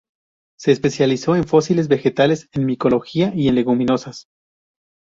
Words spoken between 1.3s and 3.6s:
en fósiles vegetales, en micología y en